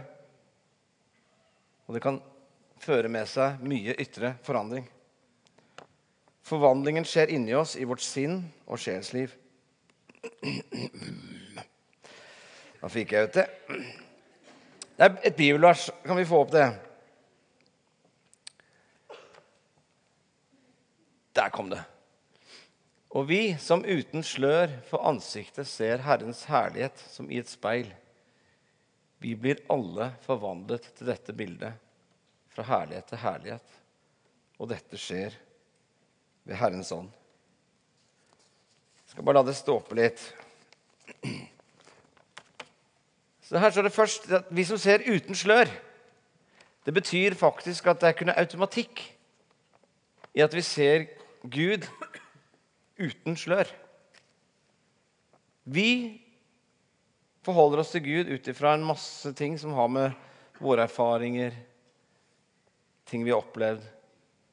[1.88, 2.20] og det kan
[2.84, 4.84] føre med seg mye ytre forandring.
[6.44, 9.32] Forvandlingen skjer inni oss, i vårt sinn og sjelsliv.
[12.84, 13.48] Da fikk jeg ut det.
[15.00, 15.88] Det er et bibelvers.
[16.04, 16.68] Kan vi få opp det?
[21.34, 21.82] Der kom det.
[23.14, 27.92] Og vi som uten slør for ansiktet ser Herrens herlighet som i et speil,
[29.22, 31.72] vi blir alle forvandlet til dette bildet,
[32.52, 33.76] fra herlighet til herlighet.
[34.58, 35.34] Og dette skjer
[36.44, 37.08] ved Herrens ånd.
[39.04, 40.20] Jeg skal bare la det stå på litt.
[43.44, 45.70] Så her står det først at vi som ser uten slør.
[46.84, 49.02] Det betyr faktisk at det er noe automatikk
[50.34, 51.06] i at vi ser
[51.44, 51.84] Gud
[52.96, 53.68] uten slør.
[55.64, 56.20] Vi
[57.44, 60.16] forholder oss til Gud ut ifra en masse ting som har med
[60.60, 61.52] våre erfaringer,
[63.04, 63.84] ting vi har opplevd,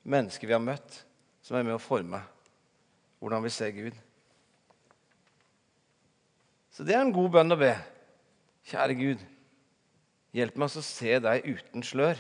[0.04, 1.01] mennesker vi har møtt,
[1.41, 2.19] som er med å forme
[3.21, 3.95] hvordan vi ser Gud.
[6.73, 7.73] Så det er en god bønn å be.
[8.71, 9.23] Kjære Gud,
[10.34, 12.19] hjelp meg å se deg uten slør.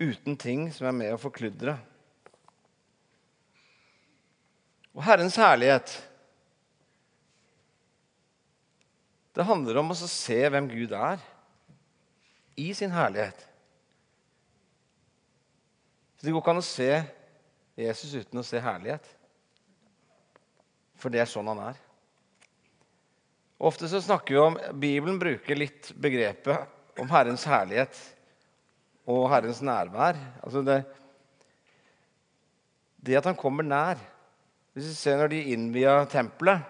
[0.00, 1.76] Uten ting som er med å forkludre.
[4.94, 5.94] Og Herrens herlighet
[9.34, 11.22] Det handler om å se hvem Gud er
[12.54, 13.40] i sin herlighet.
[16.14, 16.90] Så Det går ikke an å se
[17.74, 19.08] Jesus uten å se herlighet.
[21.02, 21.80] For det er sånn han er.
[23.58, 27.98] Ofte så snakker vi om, Bibelen bruker litt begrepet om Herrens herlighet
[29.10, 30.18] og Herrens nærvær.
[30.46, 30.78] Altså det,
[33.02, 33.98] det at han kommer nær.
[34.74, 36.64] Hvis vi ser når de innvia tempelet,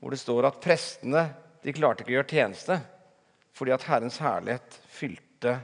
[0.00, 1.26] hvor det står at prestene
[1.60, 2.78] de klarte ikke å gjøre tjeneste
[3.52, 5.58] fordi at Herrens herlighet fylte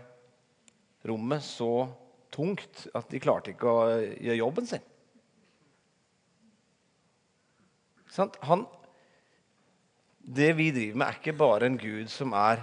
[1.08, 1.86] rommet så
[2.34, 4.84] tungt at de klarte ikke å gjøre jobben sin.
[8.48, 8.64] Han,
[10.20, 12.60] det vi driver med, er ikke bare en gud som er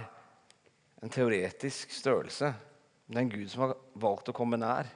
[1.02, 2.52] en teoretisk størrelse.
[3.10, 4.88] Er en gud som har valgt å komme nær.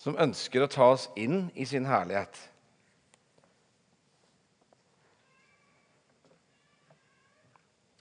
[0.00, 2.38] Som ønsker å ta oss inn i sin herlighet.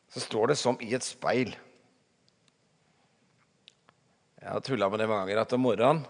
[0.09, 1.55] Så står det 'som i et speil'.
[4.41, 6.05] Jeg har tulla med det mange ganger at om morgenen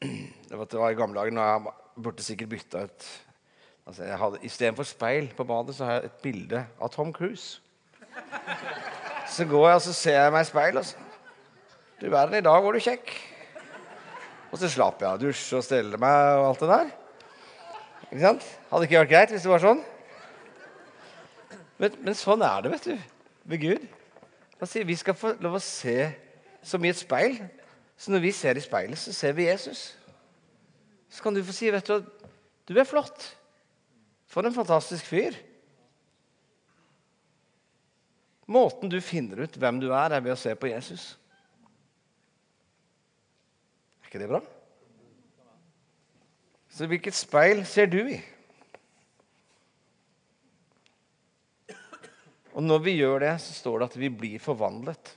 [0.48, 3.06] det var i gamle dager når jeg burde sikkert bytta ut
[3.86, 7.60] Altså, jeg hadde, Istedenfor speil på badet så har jeg et bilde av Tom Cruise.
[9.28, 10.78] Så går jeg og så ser jeg meg i speil.
[10.78, 10.96] Og så,
[12.00, 13.33] du verden, i dag var du kjekk.
[14.54, 16.90] Og så slapp jeg av dusje og stelle meg og alt det der.
[18.04, 18.44] Ikke sant?
[18.70, 19.80] Hadde ikke vært greit hvis det var sånn.
[21.82, 23.08] Men, men sånn er det, vet du,
[23.50, 23.88] med Gud.
[24.62, 25.96] sier vi skal få lov å se
[26.62, 27.40] som i et speil.
[27.98, 29.88] Så når vi ser i speilet, så ser vi Jesus.
[31.10, 32.06] Så kan du få si, vet du,
[32.70, 33.26] du er flott.
[34.30, 35.34] For en fantastisk fyr.
[38.46, 41.16] Måten du finner ut hvem du er, er ved å se på Jesus.
[44.14, 44.38] Ikke det bra?
[46.70, 48.20] Så hvilket speil ser du i?
[52.54, 55.10] Og når vi gjør det, så står det at vi blir forvandlet.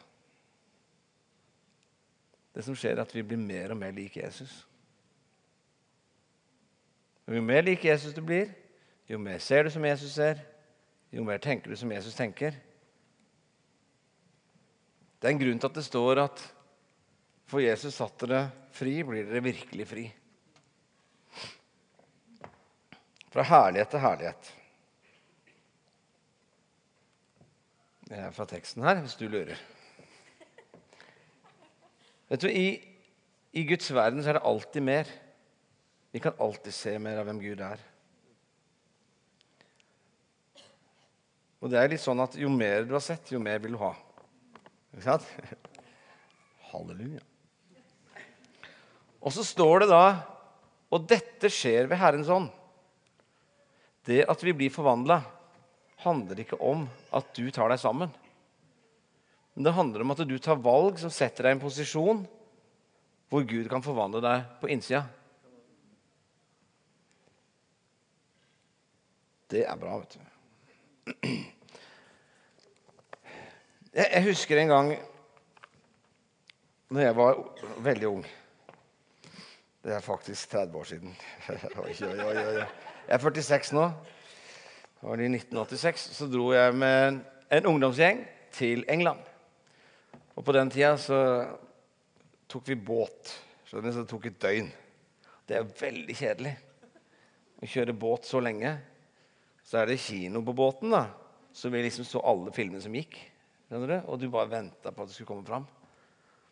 [2.57, 4.65] Det som skjer, er at vi blir mer og mer lik Jesus.
[7.29, 8.49] Jo mer lik Jesus du blir,
[9.05, 10.41] jo mer ser du som Jesus ser,
[11.13, 12.57] jo mer tenker du som Jesus tenker.
[15.21, 16.47] Det er en grunn til at det står at
[17.47, 20.05] for Jesus satte dere fri, blir dere virkelig fri.
[23.31, 24.49] Fra herlighet til herlighet.
[28.07, 29.59] Det er fra teksten her, hvis du lurer.
[32.27, 32.67] Vet du, i,
[33.55, 35.11] I Guds verden så er det alltid mer.
[36.11, 37.83] Vi kan alltid se mer av hvem Gud er.
[41.63, 43.81] Og det er litt sånn at jo mer du har sett, jo mer vil du
[43.81, 43.93] ha.
[44.93, 45.27] Ikke sant?
[46.71, 47.23] Halleluja.
[49.27, 50.03] Og så står det da
[50.87, 52.47] Og dette skjer ved Herrens ånd.
[54.07, 55.17] Det at vi blir forvandla,
[55.99, 58.13] handler ikke om at du tar deg sammen.
[59.51, 62.23] Men det handler om at du tar valg som setter deg i en posisjon
[63.27, 65.03] hvor Gud kan forvandle deg på innsida.
[69.51, 70.23] Det er bra, vet du.
[73.97, 74.95] Jeg husker en gang
[76.93, 77.39] når jeg var
[77.83, 78.27] veldig ung.
[79.87, 81.13] Det er faktisk 30 år siden.
[81.83, 82.33] oi, oi, oi,
[83.07, 83.85] jeg er 46 nå.
[84.99, 86.03] Det var i 1986.
[86.17, 87.21] Så dro jeg med
[87.55, 88.19] en ungdomsgjeng
[88.51, 89.21] til England.
[90.35, 91.21] Og på den tida så
[92.51, 93.31] tok vi båt.
[93.63, 94.67] Så det tok et døgn.
[95.47, 96.55] Det er veldig kjedelig
[97.63, 98.75] å kjøre båt så lenge.
[99.63, 101.05] Så er det kino på båten, da.
[101.55, 103.21] Så vi liksom så alle filmene som gikk.
[103.71, 105.71] Og du bare venta på at det skulle komme fram.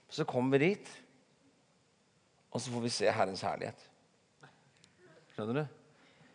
[0.08, 0.88] Så kom vi dit,
[2.56, 3.82] og så får vi se Herrens herlighet.
[5.36, 5.80] Skjønner du?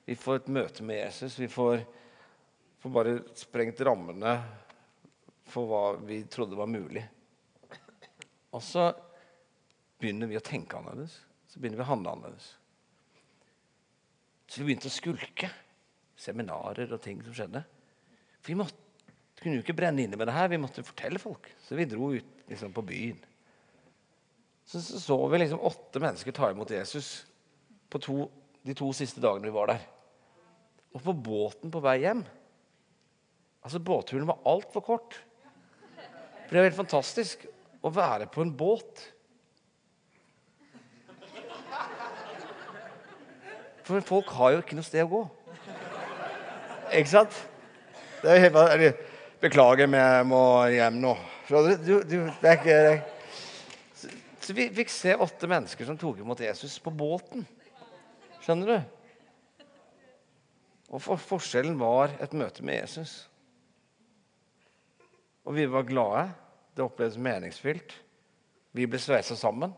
[0.04, 1.38] Vi får et møte med Jesus.
[1.40, 1.80] Vi får,
[2.82, 4.34] får bare sprengt rammene
[5.48, 7.06] for hva vi trodde var mulig.
[8.52, 8.90] Og så
[10.00, 11.16] begynner vi å tenke annerledes.
[11.48, 12.50] Så begynner vi å handle annerledes.
[14.44, 15.48] Så vi begynte å skulke
[16.20, 17.64] seminarer og ting som skjedde.
[18.42, 18.76] For vi måtte,
[19.40, 21.48] kunne jo ikke brenne inne med det her, vi måtte fortelle folk.
[21.64, 23.24] Så vi dro ut liksom, på byen.
[24.70, 27.24] Så, så, vi liksom åtte mennesker ta imot Jesus
[27.90, 28.28] på to,
[28.62, 29.82] de to siste dagene vi var der.
[30.94, 32.22] Og på båten på vei hjem
[33.60, 35.18] Altså, Båtturen var altfor kort.
[36.46, 37.42] For det er helt fantastisk
[37.84, 39.02] å være på en båt.
[43.84, 45.22] For folk har jo ikke noe sted å gå.
[46.94, 47.36] Ikke sant?
[48.22, 49.06] Det er helt,
[49.42, 51.16] Beklager, men jeg må hjem nå.
[51.50, 51.74] Du,
[52.06, 52.98] du, det er ikke det.
[53.00, 53.09] Så,
[54.50, 57.44] så vi fikk se åtte mennesker som tok imot Jesus på båten.
[58.42, 59.68] Skjønner du?
[60.90, 63.12] Og for, Forskjellen var et møte med Jesus.
[65.46, 66.24] Og vi var glade.
[66.74, 67.94] Det opplevdes meningsfylt.
[68.74, 69.70] Vi ble sveisa sammen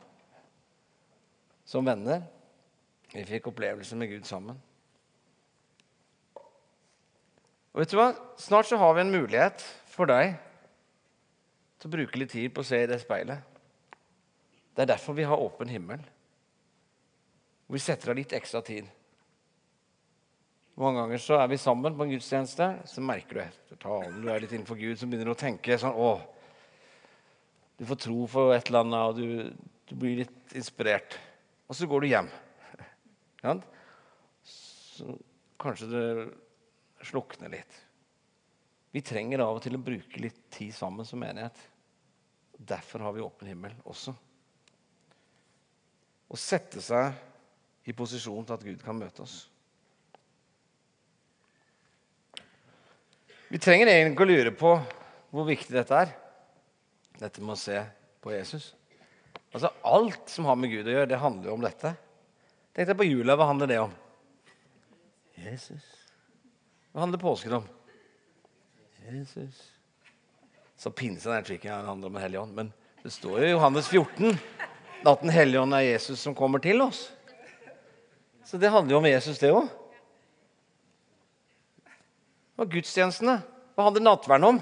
[1.69, 2.25] som venner.
[3.13, 4.57] Vi fikk opplevelser med Gud sammen.
[7.77, 8.15] Og vet du hva?
[8.41, 10.39] Snart så har vi en mulighet for deg
[11.77, 13.52] til å bruke litt tid på å se i det speilet.
[14.73, 16.03] Det er derfor vi har åpen himmel.
[17.73, 18.89] Vi setter av litt ekstra tid.
[20.81, 24.31] Mange ganger så er vi sammen på en gudstjeneste, så merker du etter talen du
[24.33, 26.13] er litt innenfor Gud, så begynner du å tenke sånn Å,
[27.77, 31.19] du får tro for et eller annet, og du, du blir litt inspirert.
[31.69, 32.33] Og så går du hjem.
[33.43, 33.57] Ja?
[34.47, 35.17] Så
[35.61, 36.07] kanskje det
[37.09, 37.79] slukner litt.
[38.95, 41.57] Vi trenger av og til å bruke litt tid sammen som menighet.
[42.55, 44.15] Derfor har vi åpen himmel også.
[46.33, 49.43] Å sette seg i posisjon til at Gud kan møte oss.
[53.53, 54.71] Vi trenger egentlig ikke å lure på
[55.33, 56.15] hvor viktig dette er.
[57.21, 57.83] Dette med å se
[58.25, 58.71] på Jesus.
[59.53, 61.93] Altså Alt som har med Gud å gjøre, det handler jo om dette.
[62.73, 63.37] Tenk deg på jula.
[63.37, 63.93] Hva handler det om?
[65.37, 65.85] Jesus.
[66.93, 67.69] Hva handler påsken om?
[69.05, 69.61] Jesus.
[70.81, 72.57] Så pinsen pinse den trikken handler om Den hellige ånd.
[72.57, 72.73] Men
[73.05, 74.39] det står jo i Johannes 14
[75.05, 77.11] at Den hellige ånd er Jesus som kommer til oss.
[78.45, 79.71] Så det handler jo om Jesus, det òg.
[82.61, 83.41] Og gudstjenestene.
[83.73, 84.61] Hva handler nattverden om?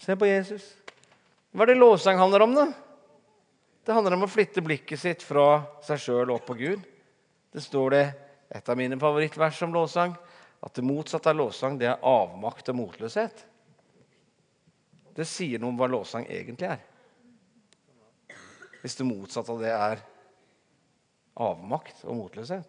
[0.00, 0.64] Se på Jesus.
[1.52, 2.66] Hva er det lovsang handler om, da?
[3.84, 6.80] Det handler om å flytte blikket sitt fra seg sjøl opp på Gud.
[7.52, 8.04] Det står det
[8.54, 10.16] et av mine favorittvers om lovsang
[10.64, 13.44] at det motsatte av lovsang det er avmakt og motløshet.
[15.14, 16.80] Det sier noe om hva lovsang egentlig er.
[18.84, 20.00] Hvis det motsatte av det er
[21.40, 22.68] avmakt og motløshet.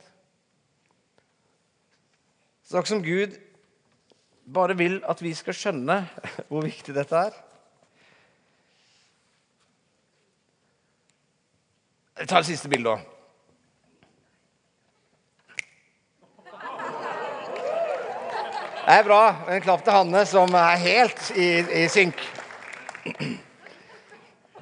[2.64, 3.36] Så som Gud
[4.48, 5.98] bare vil at vi skal skjønne
[6.48, 7.36] hvor viktig dette er.
[12.16, 13.04] Jeg tar det siste bildet òg.
[18.86, 19.20] Det er bra.
[19.52, 21.50] En klapp til Hanne, som er helt i,
[21.84, 22.24] i synk.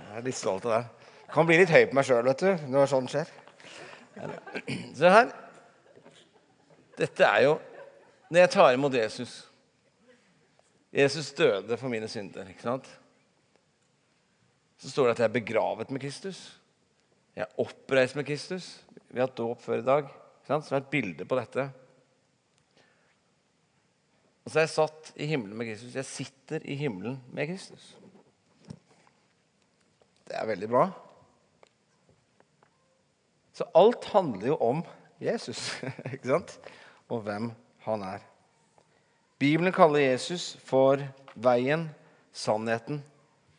[0.01, 1.02] Jeg er litt stolt av det.
[1.33, 2.29] Kan bli litt høy på meg sjøl
[2.69, 3.29] når sånt skjer.
[4.93, 5.31] Se her.
[6.93, 7.53] Dette er jo
[8.29, 9.31] Når jeg tar imot Jesus
[10.93, 12.45] Jesus døde for mine synder.
[12.49, 12.85] ikke sant?
[14.77, 16.59] Så står det at jeg er begravet med Kristus.
[17.33, 18.67] Jeg er oppreist med Kristus.
[19.09, 20.03] Vi har hatt dåp før i dag.
[20.05, 20.67] Ikke sant?
[20.67, 21.65] Så det er et bilde på dette.
[24.43, 25.95] Og så er jeg satt i himmelen med Kristus.
[25.97, 27.95] Jeg sitter i himmelen med Kristus.
[30.29, 30.85] Det er veldig bra.
[33.53, 34.81] Så alt handler jo om
[35.21, 35.69] Jesus
[36.13, 36.57] ikke sant?
[37.11, 37.51] og hvem
[37.85, 38.23] han er.
[39.37, 41.01] Bibelen kaller Jesus for
[41.35, 41.89] veien,
[42.33, 43.03] sannheten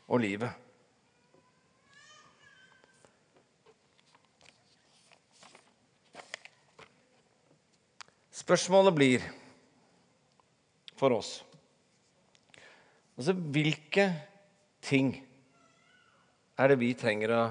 [0.08, 0.50] og livet.
[8.34, 9.26] Spørsmålet blir
[10.98, 11.44] for oss.
[13.16, 14.08] Altså, hvilke
[14.82, 15.14] ting
[16.58, 17.44] er det vi trenger å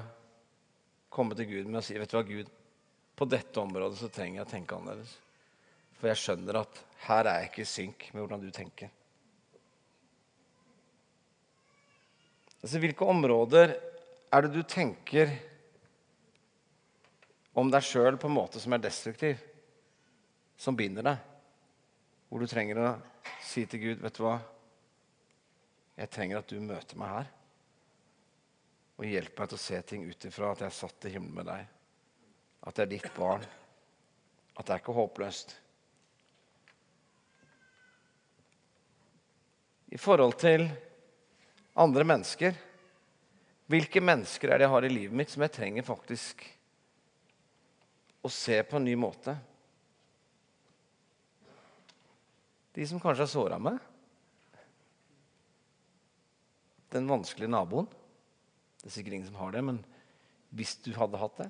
[1.14, 2.50] komme til Gud med å si vet du hva, Gud,
[3.14, 5.14] på dette området så trenger jeg å tenke annerledes.
[6.00, 8.90] For jeg skjønner at her er jeg ikke i synk med hvordan du tenker.
[12.64, 13.76] Altså, Hvilke områder
[14.32, 15.30] er det du tenker
[17.54, 19.38] om deg sjøl på en måte som er destruktiv,
[20.58, 21.30] som binder deg?
[22.28, 22.88] Hvor du trenger å
[23.44, 24.38] si til Gud, 'Vet du hva?
[25.94, 27.43] Jeg trenger at du møter meg her.'
[28.98, 31.38] Og hjelp meg til å se ting ut ifra at jeg er satt i himmelen
[31.40, 31.70] med deg.
[32.64, 33.44] At jeg er ditt barn.
[34.54, 35.56] at det er ikke håpløst.
[39.90, 40.68] I forhold til
[41.74, 42.54] andre mennesker
[43.66, 46.42] Hvilke mennesker er det jeg har i livet mitt som jeg trenger faktisk
[48.20, 49.32] å se på en ny måte?
[52.76, 53.78] De som kanskje har såra meg?
[56.92, 57.88] Den vanskelige naboen?
[58.84, 59.78] Det er sikkert ingen som har det, men
[60.52, 61.46] hvis du hadde hatt det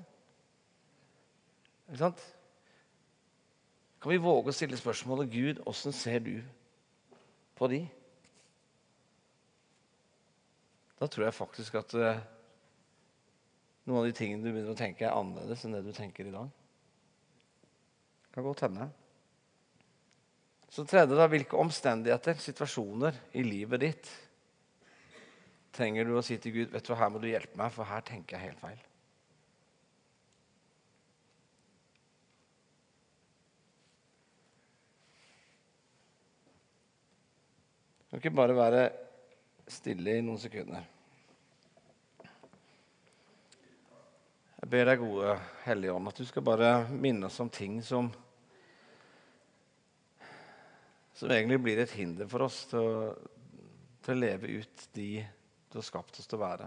[1.88, 2.20] Ikke sant?
[3.98, 6.36] Kan vi våge å stille spørsmålet Gud, åssen ser du
[7.58, 7.80] på de?
[11.00, 12.22] Da tror jeg faktisk at uh,
[13.88, 16.36] noen av de tingene du begynner å tenke, er annerledes enn det du tenker i
[16.36, 16.52] dag.
[18.22, 18.86] Det kan godt hende.
[20.70, 24.14] Så tredje, da, hvilke omstendigheter, situasjoner i livet ditt
[25.74, 28.04] trenger du å si til Gud vet du, her må du hjelpe meg, for her
[28.06, 28.82] tenker jeg helt feil.
[38.04, 38.82] Du kan ikke bare være
[39.66, 40.84] stille i noen sekunder.
[44.60, 45.32] Jeg ber deg, gode
[45.66, 48.12] Hellige Ånd, at du skal bare minne oss om ting som
[51.14, 53.10] som egentlig blir et hinder for oss til å,
[54.02, 55.08] til å leve ut de
[55.74, 56.66] du har skapt oss til å være.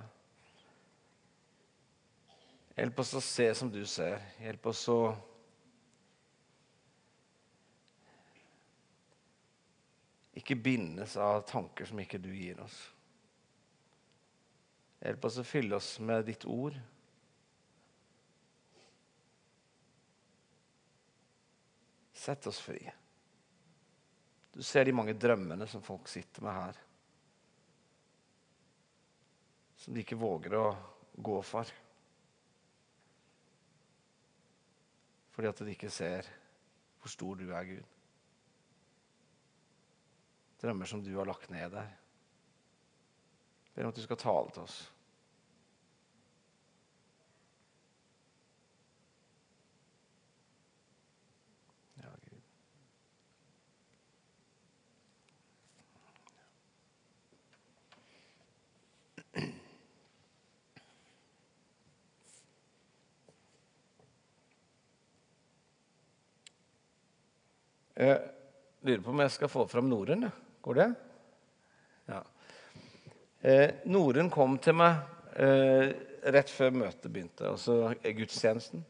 [2.76, 4.20] Hjelp oss å se som du ser.
[4.44, 4.98] Hjelp oss å
[10.36, 12.76] ikke bindes av tanker som ikke du gir oss.
[15.00, 16.76] Hjelp oss å fylle oss med ditt ord.
[22.12, 22.84] Sett oss fri.
[24.52, 26.84] Du ser de mange drømmene som folk sitter med her.
[29.78, 30.66] Som de ikke våger å
[31.18, 31.70] gå for.
[35.36, 36.26] Fordi at de ikke ser
[36.98, 37.96] hvor stor du er, Gud.
[40.58, 41.92] Drømmer som du har lagt ned der.
[43.76, 44.80] Ber om at du skal tale til oss.
[67.98, 68.18] Jeg
[68.86, 70.28] lurer på om jeg skal få fram Norun.
[70.62, 70.88] Går det?
[72.12, 72.20] Ja.
[73.42, 75.00] Eh, Norun kom til meg
[75.34, 75.96] eh,
[76.30, 78.84] rett før møtet begynte, altså gudstjenesten.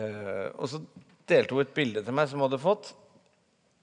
[0.00, 0.80] Eh, og så
[1.28, 2.92] delte hun et bilde til meg som hun hadde fått.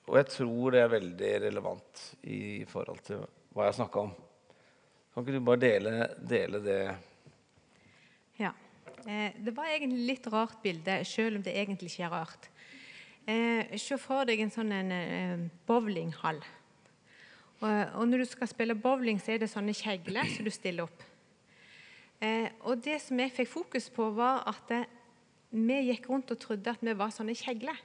[0.07, 3.21] Og jeg tror det er veldig relevant i forhold til
[3.53, 4.15] hva jeg snakka om.
[5.13, 6.81] Kan ikke du bare dele, dele det?
[9.05, 12.47] Eh, det var egentlig litt rart bilde, selv om det egentlig ikke er rart.
[13.27, 16.41] Eh, se for deg en sånn en, eh, bowlinghall.
[17.59, 21.03] Og, når du skal spille bowling, så er det sånne kjegler som du stiller opp.
[22.69, 24.85] Og det som jeg fikk fokus på, var at
[25.49, 27.75] vi gikk rundt og trodde at vi var sånne kjegler.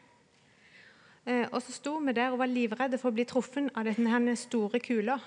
[1.25, 4.79] Og så sto vi der og var livredde for å bli truffet av denne store
[4.79, 5.19] kula.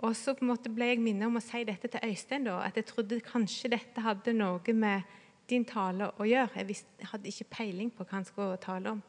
[0.00, 2.62] Og så på en måte ble jeg minnet om å si dette til Øystein, da,
[2.64, 5.18] at jeg trodde kanskje dette hadde noe med
[5.50, 6.62] din tale å gjøre.
[6.62, 9.02] Jeg hadde ikke peiling på hva han skulle tale om.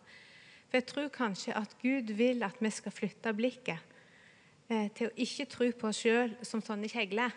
[0.67, 3.79] For jeg tror kanskje at Gud vil at vi skal flytte blikket
[4.67, 7.35] eh, til å ikke tro på oss sjøl som sånne kjegler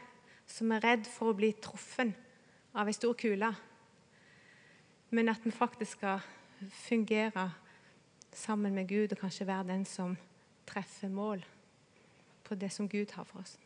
[0.51, 2.11] som er redd for å bli truffet
[2.75, 3.49] av ei stor kule,
[5.15, 6.23] men at vi faktisk skal
[6.75, 7.47] fungere
[8.35, 10.17] sammen med Gud og kanskje være den som
[10.67, 11.45] treffer mål
[12.45, 13.57] på det som Gud har for oss.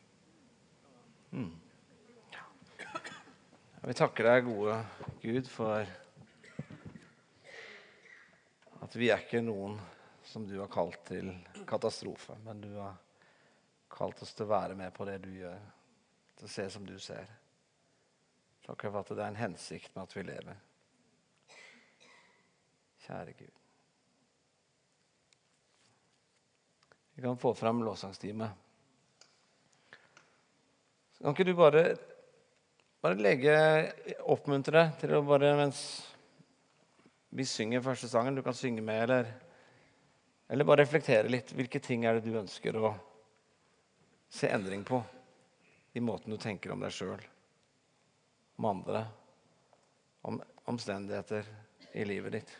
[1.31, 1.53] Mm.
[3.79, 4.76] Jeg vil takke deg, gode
[5.22, 5.87] Gud, for
[8.83, 9.79] at vi er ikke noen
[10.26, 11.31] som du har kalt til
[11.68, 12.97] katastrofe, men du har
[13.93, 15.61] kalt oss til å være med på det du gjør,
[16.39, 17.31] til å se som du ser.
[18.66, 20.59] Takk for at det er en hensikt med at vi lever.
[23.07, 23.55] Kjære Gud.
[27.14, 28.51] Vi kan få fram lovsangstime.
[31.18, 31.82] Kan ikke du bare,
[33.02, 33.54] bare legge
[34.30, 35.80] oppmuntre deg til å bare mens
[37.34, 38.38] vi synger første sangen.
[38.38, 39.32] Du kan synge med, eller,
[40.48, 41.50] eller bare reflektere litt.
[41.58, 42.92] Hvilke ting er det du ønsker å
[44.30, 45.02] se endring på
[45.98, 47.20] i måten du tenker om deg sjøl,
[48.60, 49.02] om andre,
[50.22, 50.38] om
[50.70, 51.50] omstendigheter
[51.98, 52.56] i livet ditt?